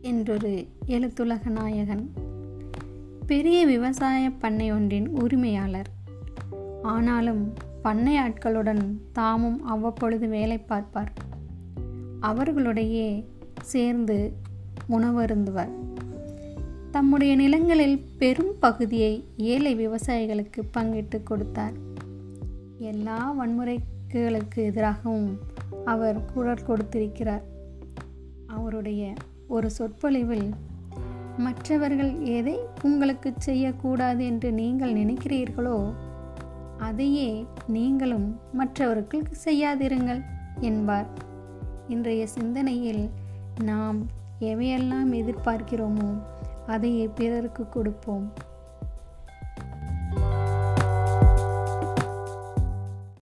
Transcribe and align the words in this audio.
என்றொரு 0.00 0.66
எழுத்துலக 0.86 1.48
நாயகன். 1.48 2.10
பெரிய 3.26 3.66
விவசாய 3.66 4.30
பண்ணை 4.30 4.72
ஒன்றின் 4.72 5.08
உரிமையாளர். 5.08 5.90
ஆனாலும் 6.82 7.52
பண்ணை 7.82 8.18
ஆட்களுடன் 8.18 8.96
தாமும் 9.12 9.64
அவ்வப்பொழுது 9.64 10.28
வேலை 10.28 10.58
பார்ப்பார். 10.58 11.12
அவர்களுடையே 12.20 13.24
சேர்ந்து 13.62 14.32
உணவருந்துவர். 14.90 15.70
தம்முடைய 16.90 17.36
நிலங்களில் 17.36 18.04
பெரும் 18.18 18.54
பகுதியை 18.60 19.24
ஏழை 19.36 19.88
விவசாயிகளுக்கு 19.88 20.62
பங்கிட்டு 20.76 21.22
கொடுத்தார். 21.22 21.72
எல்லா 22.78 23.34
வன்முறைகளுக்கு 23.40 24.56
எதிராகவும் 24.56 25.38
அவர் 25.84 26.24
குரல் 26.34 26.64
கொடுத்திருக்கிறார். 26.66 27.56
அவருடைய 28.58 29.02
ஒரு 29.48 29.68
சொற்பொழிவில் 29.70 30.48
மற்றவர்கள் 31.38 32.12
எதை 32.36 32.54
உங்களுக்கு 32.82 33.30
செய்யக்கூடாது 33.38 34.22
என்று 34.24 34.48
நீங்கள் 34.52 34.94
நினைக்கிறீர்களோ 34.94 35.78
அதையே 36.88 37.30
நீங்களும் 37.68 38.26
மற்றவர்களுக்கு 38.52 39.36
செய்யாதிருங்கள் 39.44 40.20
என்பார். 40.60 41.08
இன்றைய 41.88 42.22
சிந்தனையில் 42.36 43.04
நாம் 43.62 43.98
எவையெல்லாம் 44.50 45.10
எதிர்பார்க்கிறோமோ 45.20 46.10
அதையே 46.66 47.06
பிறருக்கு 47.14 47.64
கொடுப்போம். 47.68 48.26